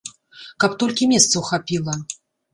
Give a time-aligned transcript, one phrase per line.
[0.63, 1.95] Каб толькі месцаў хапіла!